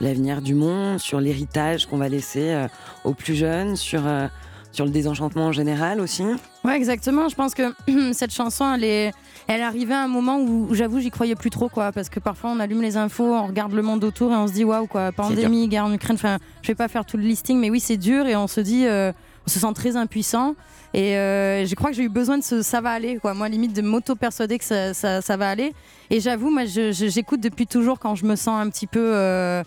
[0.00, 2.68] l'avenir du monde, sur l'héritage qu'on va laisser euh,
[3.04, 4.26] aux plus jeunes, sur, euh,
[4.72, 6.22] sur le désenchantement en général aussi.
[6.64, 7.28] Ouais, exactement.
[7.28, 7.72] Je pense que
[8.12, 9.12] cette chanson, elle est,
[9.46, 11.92] elle arrivait à un moment où, où j'avoue, j'y croyais plus trop, quoi.
[11.92, 14.52] Parce que parfois, on allume les infos, on regarde le monde autour et on se
[14.52, 16.16] dit, waouh, quoi, pandémie, guerre en Ukraine.
[16.16, 18.60] Enfin, je vais pas faire tout le listing, mais oui, c'est dur et on se
[18.60, 19.12] dit, euh,
[19.46, 20.54] on se sent très impuissant.
[20.94, 23.34] Et euh, je crois que j'ai eu besoin de ce ça va aller, quoi.
[23.34, 25.72] Moi, limite, de m'auto-persuader que ça, ça, ça va aller.
[26.10, 29.00] Et j'avoue, moi, j'écoute depuis toujours quand je me sens un petit peu.
[29.14, 29.62] euh,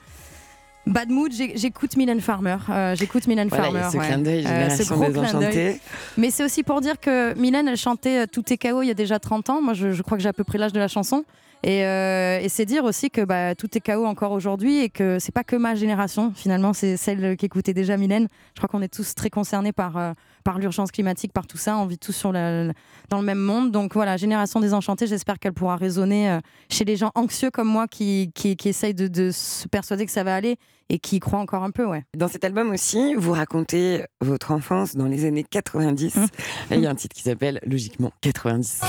[0.87, 2.57] Bad mood, j'écoute Mylène Farmer.
[2.69, 3.79] Euh, j'écoute Mylène Voilà, y Farmer.
[3.85, 4.07] a ce ouais.
[4.07, 5.23] clin d'œil, Euh, ce Génération gros clin d'œil.
[5.49, 5.79] désenchantée.
[6.17, 8.91] Mais c'est aussi pour dire que Mylène, elle chantait euh, Tout est chaos il y
[8.91, 9.61] a déjà 30 ans.
[9.61, 11.25] Moi, je, je crois que j'ai à peu près l'âge de la chanson.
[11.63, 15.19] Et, euh, et c'est dire aussi que bah, tout est chaos encore aujourd'hui et que
[15.19, 18.27] c'est pas que ma génération, finalement, c'est celle qui écoutait déjà Mylène.
[18.53, 20.13] Je crois qu'on est tous très concernés par, euh,
[20.45, 21.77] par l'urgence climatique, par tout ça.
[21.77, 22.67] On vit tous sur la-
[23.09, 23.71] dans le même monde.
[23.71, 27.87] Donc voilà, Génération désenchantée, j'espère qu'elle pourra résonner euh, chez les gens anxieux comme moi
[27.87, 30.55] qui, qui, qui essayent de, de se persuader que ça va aller
[30.87, 31.85] et qui y croient encore un peu.
[31.85, 32.03] Ouais.
[32.15, 36.15] Dans cet album aussi, vous racontez votre enfance dans les années 90.
[36.15, 36.23] Hum.
[36.71, 38.79] Et Il y a un titre qui s'appelle logiquement 90.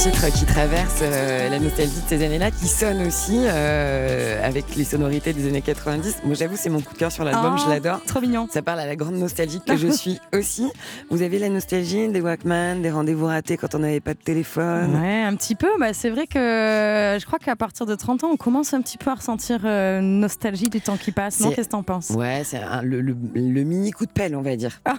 [0.00, 4.84] Titre qui traverse euh, la nostalgie de ces années-là, qui sonne aussi euh, avec les
[4.84, 6.20] sonorités des années 90.
[6.24, 8.00] Moi, j'avoue, c'est mon coup de cœur sur l'album, Oh, je l'adore.
[8.06, 8.48] Trop mignon.
[8.50, 10.66] Ça parle à la grande nostalgie que je suis aussi.
[11.10, 14.98] Vous avez la nostalgie des Walkman, des rendez-vous ratés quand on n'avait pas de téléphone.
[15.02, 15.68] Ouais, un petit peu.
[15.78, 18.96] Bah, c'est vrai que je crois qu'à partir de 30 ans, on commence un petit
[18.96, 21.40] peu à ressentir euh, nostalgie du temps qui passe.
[21.40, 22.10] Non, qu'est-ce que t'en penses?
[22.10, 24.80] Ouais, c'est le, le- le mini coup de pelle, on va dire.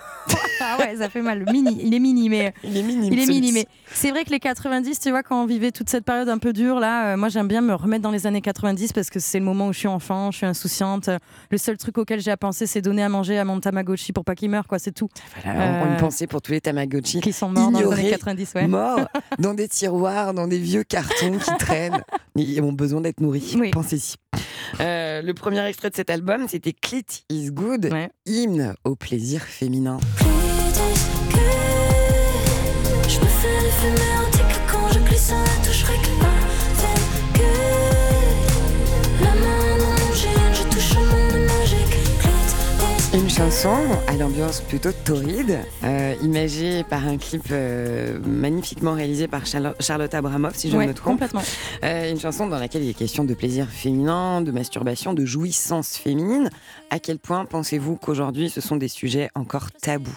[0.64, 1.40] Ah ouais, ça fait mal.
[1.40, 3.08] Le mini, il est mini, mais Il est mini.
[3.12, 3.52] il est mini.
[3.52, 6.38] Mais c'est vrai que les 90, tu vois, quand on vivait toute cette période un
[6.38, 9.20] peu dure, là, euh, moi j'aime bien me remettre dans les années 90 parce que
[9.20, 11.10] c'est le moment où je suis enfant, je suis insouciante.
[11.50, 14.24] Le seul truc auquel j'ai à penser, c'est donner à manger à mon Tamagotchi pour
[14.26, 14.80] pas qu'il meure, quoi.
[14.80, 15.10] C'est tout.
[15.44, 18.10] Voilà, on- Euh, Une pensée pour tous les Tamagotchi Qui sont morts dans les années
[18.12, 18.68] 90, ouais.
[18.68, 19.00] morts
[19.40, 22.02] dans des tiroirs, dans des vieux cartons qui traînent.
[22.36, 23.56] Ils ont besoin d'être nourris.
[23.60, 23.72] Oui.
[23.72, 24.16] Pensez-y.
[24.80, 28.10] Euh, le premier extrait de cet album, c'était Clit is Good, Ouais.
[28.26, 30.00] hymne au plaisir féminin.
[33.08, 33.60] Je me fais
[34.38, 34.41] des
[37.34, 37.48] que
[39.24, 41.98] La main dans mon je touche au monde magique.
[43.14, 43.76] Une chanson
[44.08, 50.12] à l'ambiance plutôt torride, euh, imagée par un clip euh, magnifiquement réalisé par Charlo- Charlotte
[50.14, 51.14] Abramoff, si je Ouais, ne me trompe.
[51.20, 51.44] complètement.
[51.84, 55.98] Euh, une chanson dans laquelle il est question de plaisir féminin, de masturbation, de jouissance
[55.98, 56.50] féminine.
[56.90, 60.10] À quel point pensez-vous qu'aujourd'hui ce sont des sujets encore tabous?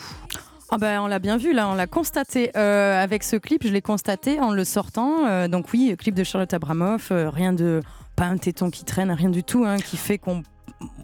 [0.75, 3.69] Ah ben, on l'a bien vu là, on l'a constaté euh, avec ce clip, je
[3.69, 5.25] l'ai constaté en le sortant.
[5.25, 7.81] Euh, donc oui, clip de Charlotte Abramoff, euh, rien de
[8.17, 10.43] pas un téton qui traîne, rien du tout, hein, qui fait qu'on.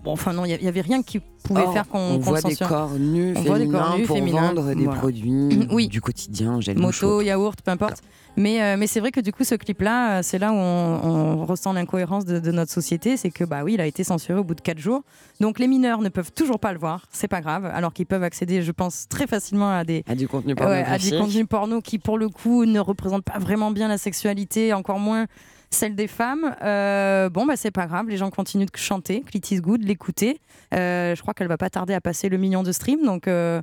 [0.03, 2.57] Bon, enfin non, il y, avait rien qui pouvait Or, faire qu'on on voit des
[2.57, 4.99] corps nus On voit des féminins corps nus pour féminins, vendre des voilà.
[4.99, 5.87] produits Oui.
[5.87, 8.03] du quotidien, gel Moto, yaourt, peu importe.
[8.41, 11.41] Mais, euh, mais c'est vrai que du coup, ce clip-là, euh, c'est là où on,
[11.41, 13.19] on ressent l'incohérence de, de notre société.
[13.19, 15.03] C'est que, bah oui, il a été censuré au bout de 4 jours.
[15.41, 17.07] Donc les mineurs ne peuvent toujours pas le voir.
[17.13, 17.67] C'est pas grave.
[17.67, 20.97] Alors qu'ils peuvent accéder, je pense, très facilement à des, À du contenu Ouais, à
[20.99, 24.99] des contenus porno qui, pour le coup, ne représentent pas vraiment bien la sexualité, encore
[24.99, 25.27] moins
[25.71, 26.55] celle des femmes.
[26.63, 30.41] Euh, bon, bah, c'est pas grave, les gens continuent de chanter, Clit is good, l'écouter.
[30.75, 33.63] Euh, je crois qu'elle va pas tarder à passer le million de streams, donc, euh,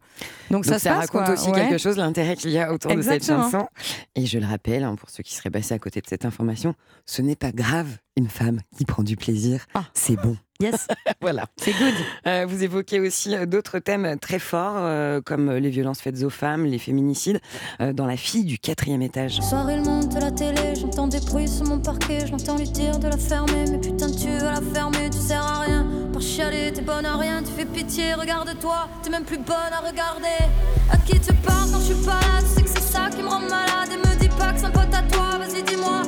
[0.50, 1.68] donc, Donc ça, ça, se raconte aussi Ouais.
[1.68, 3.68] quelque chose, l'intérêt qu'il y a autour de cette chanson.
[4.16, 6.74] Et je le rappelle, hein, pour ceux qui seraient passés à côté de cette information,
[7.06, 9.66] ce n'est pas grave une femme qui prend du plaisir.
[9.74, 9.84] Ah.
[9.94, 10.36] C'est bon.
[10.60, 10.88] Yes,
[11.22, 11.46] Voilà.
[11.58, 11.94] c'est good.
[12.26, 16.32] Euh, vous évoquez aussi euh, d'autres thèmes très forts, euh, comme les violences faites aux
[16.32, 17.40] femmes, les féminicides,
[17.80, 19.40] euh, dans La fille du quatrième étage.
[19.42, 22.68] Soir, il monte à la télé, j'entends des bruits sur mon parquet, je l'entends lui
[22.68, 25.86] dire de la fermer, mais putain, tu veux la fermer, tu sers à rien.
[26.12, 29.88] Par chialer, t'es bonne à rien, tu fais pitié, regarde-toi, t'es même plus bonne à
[29.88, 30.44] regarder.
[30.92, 33.22] À qui tu parles quand je suis pas là, tu sais que c'est ça qui
[33.22, 36.02] me rend malade, et me dis pas que c'est un pote à toi, vas-y, dis-moi.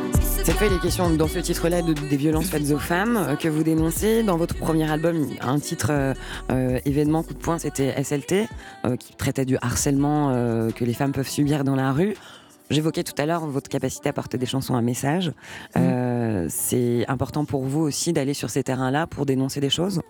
[0.43, 3.36] Cette fois, il est question dans ce titre-là de, des violences faites aux femmes euh,
[3.36, 4.23] que vous dénoncez.
[4.23, 6.13] Dans votre premier album, un titre euh,
[6.52, 8.47] euh, événement coup de poing, c'était SLT,
[8.99, 10.30] qui traitait du harcèlement
[10.75, 12.15] que les femmes peuvent subir dans la rue.
[12.69, 15.32] J'évoquais tout à l'heure votre capacité à porter des chansons à message.
[15.75, 20.02] Euh, c'est important pour vous aussi d'aller sur ces terrains-là pour dénoncer des choses?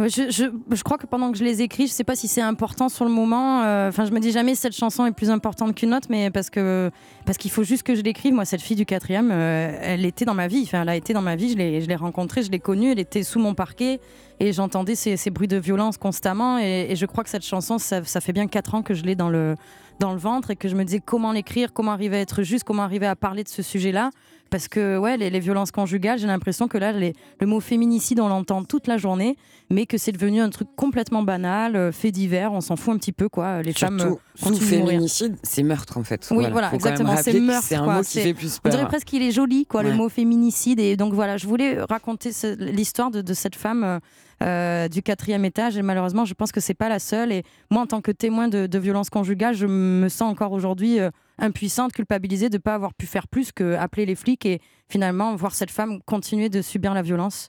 [0.00, 3.04] Je, crois que pendant que je les écris, je sais pas si c'est important sur
[3.04, 3.62] le moment.
[3.62, 6.50] euh, Enfin, je me dis jamais cette chanson est plus importante qu'une autre, mais parce
[6.50, 6.90] que
[7.24, 8.34] parce qu'il faut juste que je l'écrive.
[8.34, 10.62] Moi, cette fille du quatrième, euh, elle était dans ma vie.
[10.64, 11.52] Enfin, elle a été dans ma vie.
[11.52, 12.90] Je l'ai, je l'ai rencontrée, je l'ai connue.
[12.90, 14.00] Elle était sous mon parquet
[14.40, 16.58] et j'entendais ces, ces bruits de violence constamment.
[16.58, 19.04] Et, et je crois que cette chanson, ça, ça fait bien quatre ans que je
[19.04, 19.54] l'ai dans le
[20.00, 22.64] dans le ventre et que je me disais comment l'écrire, comment arriver à être juste,
[22.64, 24.10] comment arriver à parler de ce sujet-là.
[24.50, 28.20] Parce que ouais, les, les violences conjugales, j'ai l'impression que là, les- le mot féminicide,
[28.20, 29.36] on l'entend toute la journée,
[29.68, 32.98] mais que c'est devenu un truc complètement banal, euh, fait divers, on s'en fout un
[32.98, 33.62] petit peu, quoi.
[33.62, 34.86] Les femmes Surtout, euh, de mourir.
[34.90, 36.28] féminicide, c'est meurtre en fait.
[36.30, 37.94] Oui, voilà, exactement, c'est meurtre, C'est un quoi.
[37.96, 38.72] mot qui fait plus On peur.
[38.72, 39.90] dirait presque qu'il est joli, quoi, Ouais.
[39.90, 40.78] le mot féminicide.
[40.78, 43.98] Et donc voilà, je voulais raconter l'histoire de, de cette femme euh,
[44.42, 45.76] euh, du quatrième étage.
[45.78, 47.32] Et malheureusement, je pense que c'est pas la seule.
[47.32, 51.00] Et moi, en tant que témoin de, de violences conjugales, je me sens encore aujourd'hui
[51.00, 54.60] euh, impuissante, culpabilisée de ne pas avoir pu faire plus que appeler les flics et
[54.88, 57.48] finalement voir cette femme continuer de subir la violence.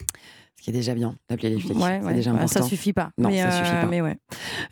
[0.58, 1.76] Ce qui est déjà bien d'appeler les flics.
[1.78, 2.62] Ouais, c'est ouais, déjà ouais, important.
[2.62, 3.10] ça suffit pas.
[3.18, 3.86] Non, mais, ça euh, suffit pas.
[3.88, 4.18] Mais.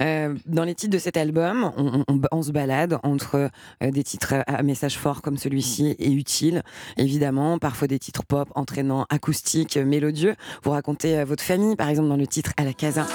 [0.01, 3.49] Euh, dans les titres de cet album, on, on- on se balade entre
[3.83, 6.63] euh, des titres à message fort comme celui-ci et utile,
[6.95, 10.35] évidemment, parfois des titres pop entraînants, acoustiques, euh, mélodieux.
[10.63, 13.05] Vous racontez euh, votre famille, par exemple, dans le titre À la casa.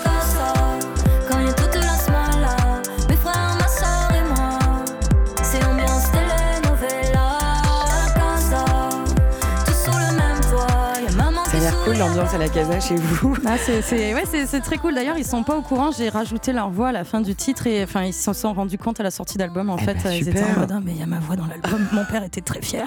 [11.98, 13.34] L'ambiance à la casa chez vous.
[13.46, 14.94] Ah, c'est ouais, très cool.
[14.94, 15.90] D'ailleurs, ils sont pas au courant.
[15.90, 18.78] J'ai rajouté leur voix à la fin du titre et enfin, ils se sont rendus
[18.78, 19.68] compte à la sortie d'album.
[19.70, 20.42] En Eh fait, ben, ils super.
[20.42, 21.86] étaient en mode Ah, mais il y a ma voix dans l'album.
[21.92, 22.86] Mon père était très fier.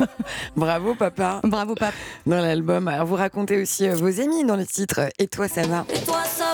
[0.56, 1.92] Bravo papa Bravo, papa.
[2.26, 2.88] dans l'album.
[2.88, 6.00] Alors vous racontez aussi euh, vos amis dans le titre Et toi ça va Et
[6.04, 6.44] toi ça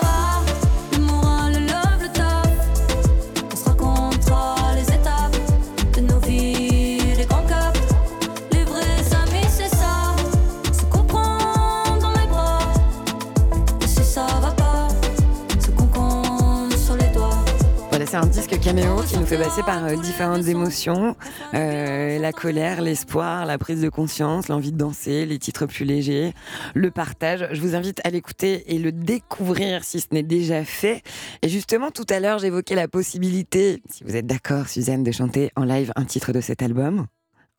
[18.11, 21.15] c'est un disque caméo qui nous fait passer par euh, différentes émotions,
[21.53, 26.33] euh, la colère, l'espoir, la prise de conscience, l'envie de danser, les titres plus légers,
[26.73, 27.47] le partage.
[27.53, 31.03] Je vous invite à l'écouter et le découvrir si ce n'est déjà fait.
[31.41, 35.49] Et justement, tout à l'heure, j'évoquais la possibilité, si vous êtes d'accord, Suzanne, de chanter
[35.55, 37.07] en live un titre de cet album.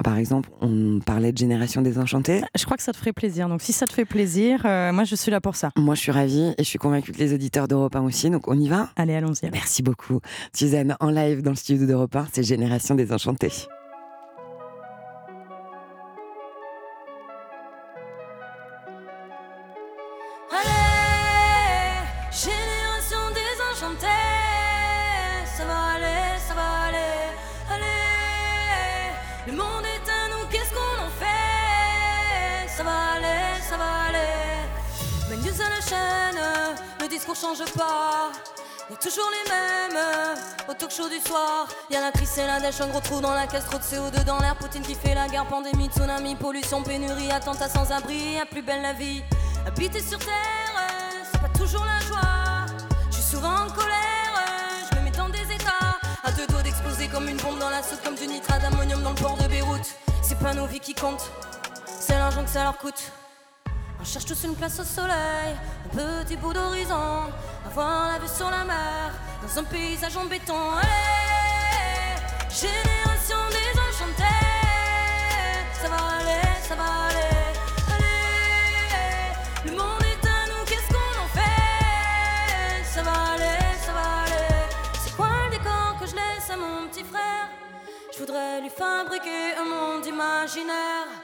[0.02, 2.42] Par exemple, on parlait de Génération désenchantée.
[2.56, 3.48] Je crois que ça te ferait plaisir.
[3.48, 5.70] Donc, si ça te fait plaisir, euh, moi, je suis là pour ça.
[5.76, 8.30] Moi, je suis ravie et je suis convaincue que les auditeurs d'Europe 1 aussi.
[8.30, 8.90] Donc, on y va?
[8.96, 9.50] Allez, allons-y.
[9.50, 10.20] Merci beaucoup.
[10.54, 13.52] Suzanne, en live dans le studio d'Europe 1, c'est Génération désenchantée.
[37.22, 38.32] Discours change pas.
[38.90, 40.02] Y a toujours les mêmes
[40.68, 41.68] au talk show du soir.
[41.88, 44.24] Y a la crise et la dèche, un gros dans la caisse, trop de CO2
[44.24, 44.56] dans l'air.
[44.56, 48.34] Poutine qui fait la guerre, pandémie, tsunami, pollution, pénurie, attentat sans abri.
[48.34, 49.22] Y'a plus belle la vie.
[49.66, 50.90] Habiter sur terre,
[51.30, 52.66] c'est pas toujours la joie.
[53.10, 54.34] Je suis souvent en colère,
[54.90, 55.98] je me mets dans des états.
[56.24, 59.10] À deux doigts d'exploser comme une bombe dans la soupe, comme du nitrate d'ammonium dans
[59.10, 59.94] le port de Beyrouth.
[60.22, 61.30] C'est pas nos vies qui comptent,
[61.86, 63.12] c'est l'argent que ça leur coûte.
[64.02, 67.30] On cherche tous une place au soleil, un petit bout d'horizon,
[67.64, 70.56] avoir la vue sur la mer, dans un paysage en béton.
[70.72, 72.18] Allez,
[72.50, 74.24] génération désenchantée,
[75.80, 77.54] ça va aller, ça va aller.
[77.94, 82.84] Allez, le monde est à nous, qu'est-ce qu'on en fait?
[82.84, 84.66] Ça va aller, ça va aller.
[85.04, 87.46] C'est quoi le décor que je laisse à mon petit frère?
[88.12, 91.21] Je voudrais lui fabriquer un monde imaginaire.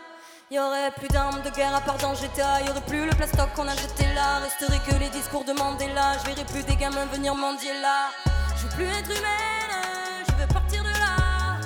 [0.51, 2.63] Y aurait plus d'armes de guerre à part dans GTA.
[2.63, 4.39] Y aurait plus le plastoc qu'on a jeté là.
[4.39, 6.17] Resterait que les discours de Mandela.
[6.19, 8.09] Je verrai plus des gamins venir mendier là.
[8.57, 11.61] Je veux plus être humaine, je veux partir de là.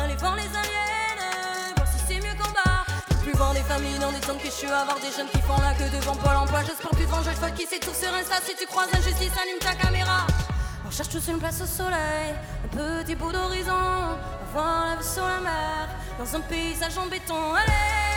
[0.00, 2.86] Aller voir les aliens, voir si c'est mieux qu'en bas.
[3.22, 5.60] Plus voir des familles dans des temps que je suis avoir des jeunes qui font
[5.60, 6.60] la queue devant Pôle emploi.
[6.62, 8.36] J'espère plus devant, je fuck qui tout sur Insta.
[8.46, 10.28] Si tu croises injustice, allume ta caméra.
[10.86, 12.34] On cherche tous une place au soleil,
[12.64, 14.16] un petit bout d'horizon.
[14.48, 17.52] Avoir la vue la mer, dans un paysage en béton.
[17.52, 18.07] Allez,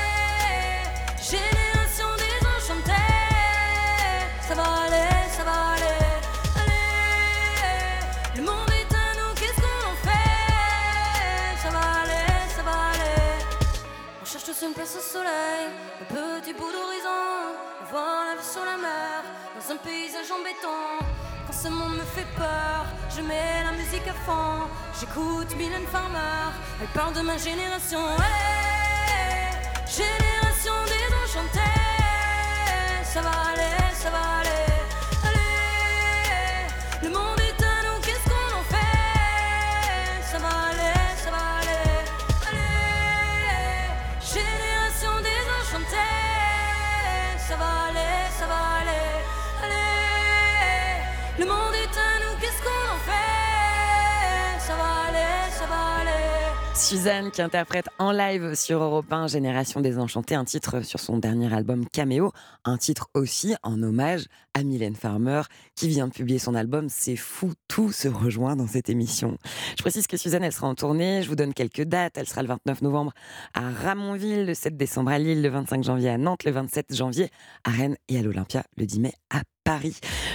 [1.31, 2.91] génération désenchantée.
[4.47, 6.03] Ça va aller, ça va aller.
[6.61, 11.49] Allez, le monde est à nous, qu'est-ce qu'on en fait?
[11.63, 13.29] Ça va aller, ça va aller.
[14.21, 15.63] On cherche tous une place au soleil,
[16.01, 17.23] un petit bout d'horizon.
[17.91, 19.23] Voir la vue sur la mer,
[19.55, 20.81] dans un paysage en béton.
[21.47, 24.67] Quand ce monde me fait peur, je mets la musique à fond.
[24.99, 26.51] J'écoute Mylène Farmer,
[26.81, 28.05] elle parle de ma génération.
[56.91, 61.53] Suzanne qui interprète en live sur Europe 1 Génération Désenchantée, un titre sur son dernier
[61.53, 62.33] album Caméo,
[62.65, 65.43] un titre aussi en hommage à Mylène Farmer
[65.77, 69.37] qui vient de publier son album C'est fou, tout se rejoint dans cette émission.
[69.77, 72.41] Je précise que Suzanne, elle sera en tournée, je vous donne quelques dates, elle sera
[72.41, 73.13] le 29 novembre
[73.53, 77.29] à Ramonville, le 7 décembre à Lille, le 25 janvier à Nantes, le 27 janvier
[77.63, 79.43] à Rennes et à l'Olympia le 10 mai à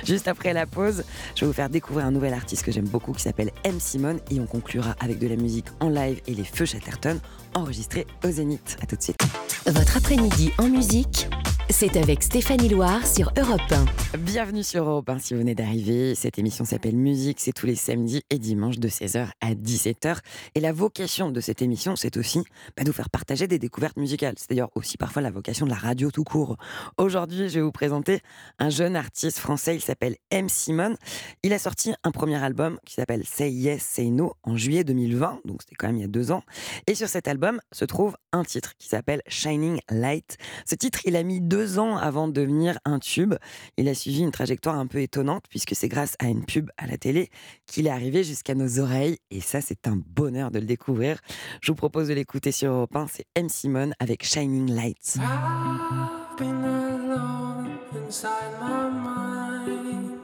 [0.04, 3.12] Juste après la pause, je vais vous faire découvrir un nouvel artiste que j'aime beaucoup
[3.12, 3.78] qui s'appelle M.
[3.80, 7.20] Simone et on conclura avec de la musique en live et les feux Chatterton
[7.54, 8.76] enregistrés au Zénith.
[8.82, 9.18] À tout de suite.
[9.66, 11.28] Votre après-midi en musique,
[11.70, 14.18] c'est avec Stéphanie Loire sur Europe 1.
[14.18, 16.14] Bienvenue sur Europe 1 si vous venez d'arriver.
[16.14, 20.18] Cette émission s'appelle Musique, c'est tous les samedis et dimanches de 16h à 17h.
[20.54, 22.44] Et la vocation de cette émission, c'est aussi
[22.76, 24.34] bah, de vous faire partager des découvertes musicales.
[24.36, 26.56] C'est d'ailleurs aussi parfois la vocation de la radio tout court.
[26.98, 28.20] Aujourd'hui, je vais vous présenter
[28.58, 30.48] un jeune artiste français, il s'appelle M.
[30.48, 30.94] Simon.
[31.42, 35.40] Il a sorti un premier album qui s'appelle Say Yes, Say No en juillet 2020,
[35.44, 36.42] donc c'était quand même il y a deux ans.
[36.86, 40.36] Et sur cet album se trouve un titre qui s'appelle Shining Light.
[40.64, 43.34] Ce titre, il a mis deux ans avant de devenir un tube.
[43.76, 46.86] Il a suivi une trajectoire un peu étonnante puisque c'est grâce à une pub à
[46.86, 47.30] la télé
[47.66, 49.18] qu'il est arrivé jusqu'à nos oreilles.
[49.30, 51.20] Et ça, c'est un bonheur de le découvrir.
[51.60, 53.06] Je vous propose de l'écouter sur Europe 1.
[53.12, 53.48] C'est M.
[53.48, 55.16] Simon avec Shining Light.
[55.18, 60.20] I've been alone inside my mind.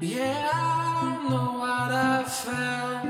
[0.00, 3.09] Yeah, I know what I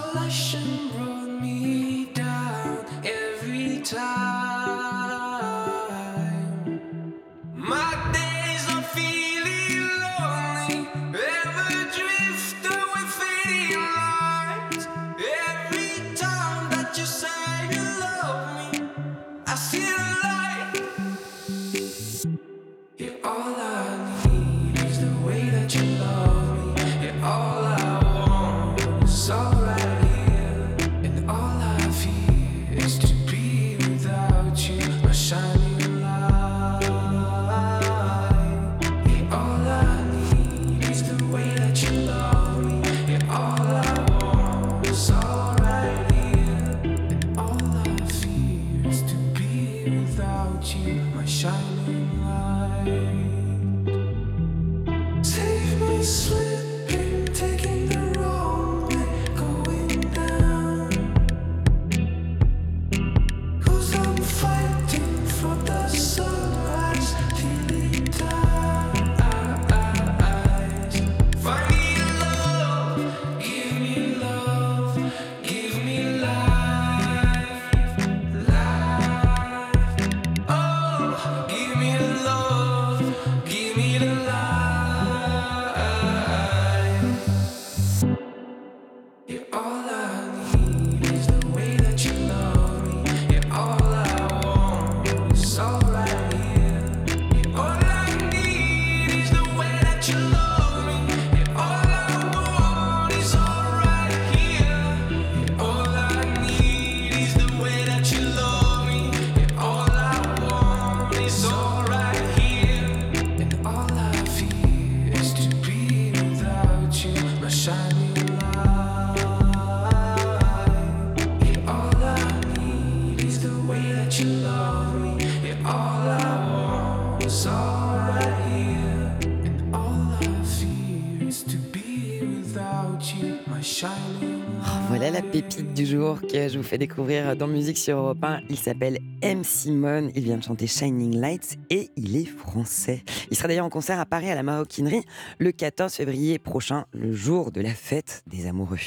[136.77, 138.41] découvrir dans Musique sur Europe 1.
[138.49, 139.43] Il s'appelle M.
[139.43, 140.09] Simon.
[140.15, 143.03] Il vient de chanter Shining Lights et il est français.
[143.29, 145.03] Il sera d'ailleurs en concert à Paris à la Maroquinerie
[145.39, 148.77] le 14 février prochain, le jour de la fête des amoureux.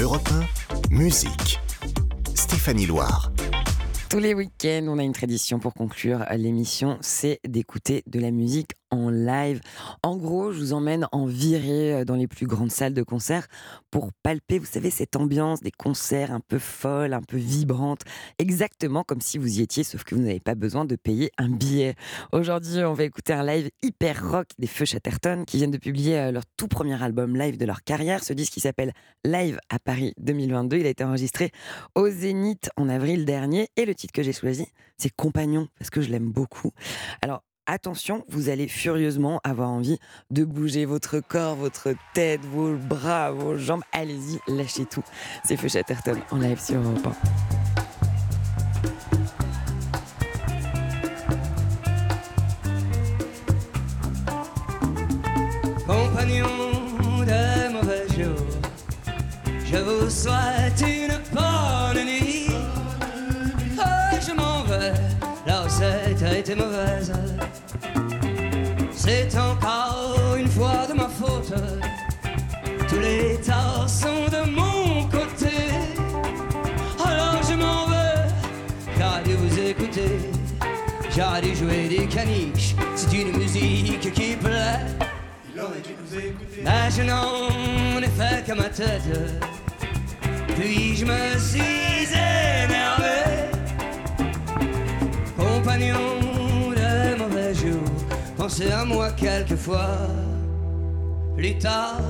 [0.00, 0.28] Europe
[0.90, 1.60] 1, musique.
[2.34, 3.32] Stéphanie Loire.
[4.12, 8.72] Tous les week-ends, on a une tradition pour conclure l'émission, c'est d'écouter de la musique
[8.92, 9.60] en live.
[10.04, 13.48] En gros, je vous emmène en virée dans les plus grandes salles de concert
[13.90, 18.02] pour palper, vous savez, cette ambiance des concerts un peu folle, un peu vibrante,
[18.38, 21.48] exactement comme si vous y étiez, sauf que vous n'avez pas besoin de payer un
[21.48, 21.94] billet.
[22.32, 26.18] Aujourd'hui, on va écouter un live hyper rock des Feux Chatterton qui viennent de publier
[26.18, 28.22] euh, leur tout premier album live de leur carrière.
[28.22, 28.92] Ce disque qui s'appelle
[29.24, 30.78] Live à Paris 2022.
[30.78, 31.50] Il a été enregistré
[31.94, 34.66] au Zénith en avril dernier et le titre que j'ai choisi,
[34.96, 36.70] c'est Compagnon parce que je l'aime beaucoup.
[37.22, 39.98] Alors, attention, vous allez furieusement avoir envie
[40.30, 43.82] de bouger votre corps, votre tête, vos bras, vos jambes.
[43.92, 45.02] Allez-y, lâchez tout.
[45.44, 47.12] C'est Feu Chatterton en live sur Europe 1.
[55.86, 58.46] Compagnons de mauvais jours,
[59.64, 60.61] je vous souhaite
[69.04, 71.52] C'est encore une fois de ma faute.
[72.88, 75.56] Tous les torts sont de mon côté.
[77.04, 78.30] Alors je m'en vais,
[78.96, 80.30] j'aurais dû vous écouter.
[81.16, 84.86] J'aurais dû jouer des caniches, c'est une musique qui plaît.
[86.62, 89.02] Mais je n'en ai fait que ma tête.
[90.56, 93.50] Puis je me suis énervé.
[95.36, 96.21] Compagnon
[98.42, 99.98] pensez à moi quelquefois.
[101.36, 102.00] Plus tard,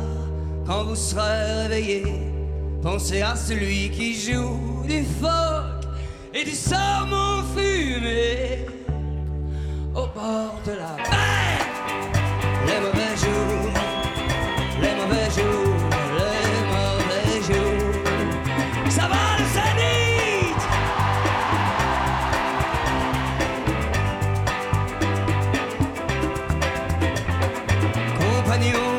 [0.67, 2.05] quand vous serez réveillé,
[2.83, 5.85] pensez à celui qui joue du phoque
[6.33, 8.65] et du saumon fumé
[9.95, 11.67] au bord de la mer.
[12.67, 13.73] Les mauvais jours,
[14.81, 15.62] les mauvais jours,
[28.63, 28.92] you.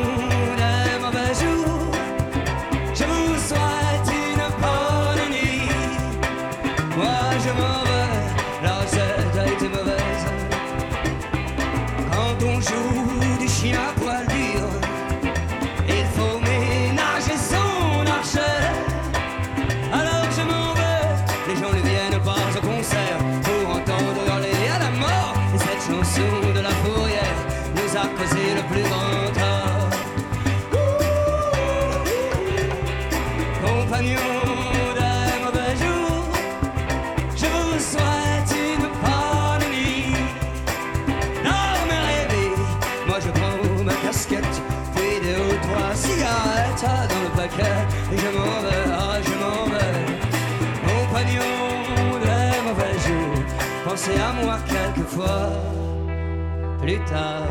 [56.80, 57.48] Plus tard,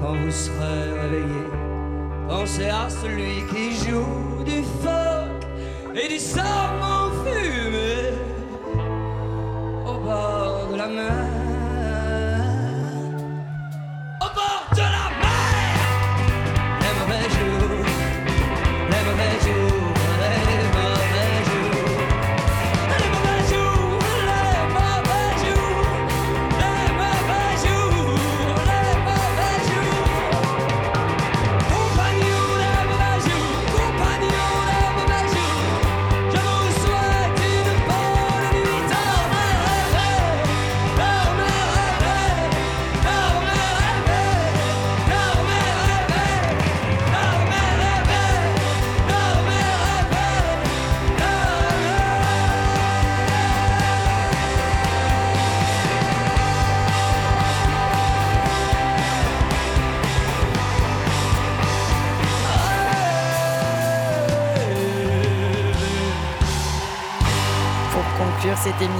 [0.00, 1.44] quand vous serez réveillé,
[2.28, 5.46] pensez à celui qui joue du phoque
[5.94, 6.85] et du saumon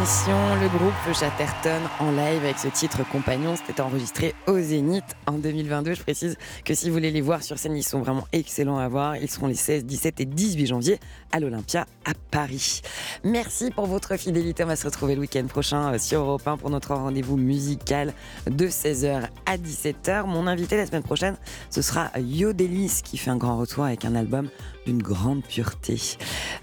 [0.07, 5.95] le groupe Chatterton en live avec ce titre Compagnon, c'était enregistré au Zénith en 2022.
[5.95, 8.87] Je précise que si vous voulez les voir sur scène, ils sont vraiment excellents à
[8.87, 9.17] voir.
[9.17, 11.01] Ils seront les 16, 17 et 18 janvier
[11.33, 12.83] à l'Olympia à Paris.
[13.25, 14.63] Merci pour votre fidélité.
[14.63, 18.15] On va se retrouver le week-end prochain euh, sur Europe 1 pour notre rendez-vous musical
[18.49, 20.25] de 16h à 17h.
[20.27, 21.37] Mon invité la semaine prochaine,
[21.69, 24.51] ce sera Yodelis qui fait un grand retour avec un album
[24.87, 26.01] d'une grande pureté.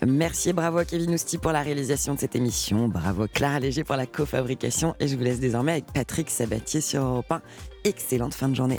[0.05, 2.88] Merci et bravo Kevin Ousti pour la réalisation de cette émission.
[2.88, 4.95] Bravo Clara Léger pour la cofabrication.
[4.99, 7.41] Et je vous laisse désormais avec Patrick Sabatier sur Europe 1.
[7.84, 8.78] Excellente fin de journée.